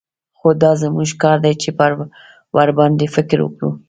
[0.37, 1.69] خو دا زموږ کار دى چې
[2.57, 3.69] ورباندې فکر وکړو.